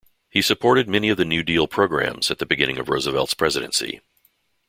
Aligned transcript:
He 0.31 0.41
supported 0.41 0.89
many 0.89 1.09
of 1.09 1.17
the 1.17 1.25
New 1.25 1.43
Deal 1.43 1.67
programs, 1.67 2.31
at 2.31 2.39
the 2.39 2.45
beginning 2.47 2.79
of 2.79 2.89
Roosevelt's 2.89 3.35
presidency. 3.35 4.01